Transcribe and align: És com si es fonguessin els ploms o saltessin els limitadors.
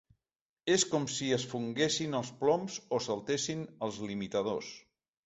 És 0.75 0.85
com 0.93 1.03
si 1.15 1.27
es 1.35 1.43
fonguessin 1.51 2.17
els 2.19 2.31
ploms 2.39 2.79
o 2.97 3.01
saltessin 3.09 3.63
els 3.89 4.01
limitadors. 4.07 4.73